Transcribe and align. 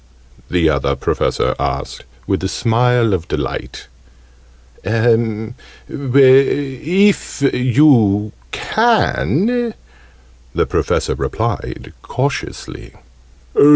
the 0.49 0.67
Other 0.67 0.95
Professor 0.95 1.53
asked, 1.59 2.05
with 2.25 2.43
a 2.43 2.47
smile 2.47 3.13
of 3.13 3.27
delight. 3.27 3.85
"If 4.83 5.53
you 7.53 8.31
can," 8.49 9.75
the 10.55 10.65
Professor 10.65 11.13
replied, 11.13 11.93
cautiously. 12.01 12.95